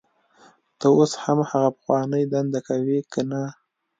[0.77, 3.41] ته اوس هم هغه پخوانۍ دنده کوې کنه